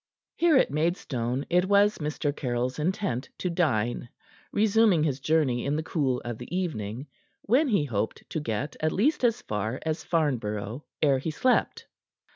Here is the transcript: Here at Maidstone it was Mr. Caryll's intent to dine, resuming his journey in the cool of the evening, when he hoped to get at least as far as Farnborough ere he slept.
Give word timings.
Here 0.35 0.57
at 0.57 0.71
Maidstone 0.71 1.45
it 1.47 1.65
was 1.65 1.99
Mr. 1.99 2.35
Caryll's 2.35 2.79
intent 2.79 3.29
to 3.37 3.51
dine, 3.51 4.09
resuming 4.51 5.03
his 5.03 5.19
journey 5.19 5.63
in 5.63 5.75
the 5.75 5.83
cool 5.83 6.19
of 6.25 6.39
the 6.39 6.57
evening, 6.57 7.05
when 7.43 7.67
he 7.67 7.85
hoped 7.85 8.27
to 8.31 8.39
get 8.39 8.75
at 8.79 8.91
least 8.91 9.23
as 9.23 9.43
far 9.43 9.79
as 9.85 10.03
Farnborough 10.03 10.83
ere 11.03 11.19
he 11.19 11.29
slept. 11.29 11.85